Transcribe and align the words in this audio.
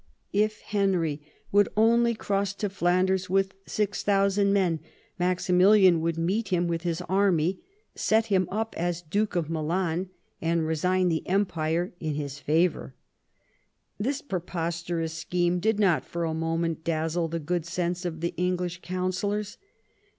If 0.33 0.61
Henry 0.61 1.21
would 1.51 1.69
only 1.77 2.15
cross 2.15 2.55
to 2.55 2.69
Flanders 2.69 3.29
with 3.29 3.53
6000 3.67 4.51
men, 4.51 4.79
Maximilian 5.19 6.01
would 6.01 6.17
meet 6.17 6.47
him 6.47 6.67
with 6.67 6.81
his 6.81 7.01
army, 7.01 7.59
set 7.93 8.25
him 8.25 8.47
up 8.49 8.73
as 8.79 9.03
Duke 9.03 9.35
of 9.35 9.47
Milan, 9.47 10.09
and 10.41 10.65
resign 10.65 11.09
the 11.09 11.21
Empire 11.29 11.93
in 11.99 12.15
his 12.15 12.39
favour. 12.39 12.95
This 13.99 14.23
preposterous 14.23 15.13
scheme 15.13 15.59
did 15.59 15.79
not 15.79 16.03
for 16.03 16.23
a 16.23 16.33
moment 16.33 16.83
dazzle 16.83 17.27
the 17.27 17.37
good 17.37 17.67
sense 17.67 18.03
of 18.03 18.21
the 18.21 18.33
English 18.37 18.79
counsellors. 18.81 19.59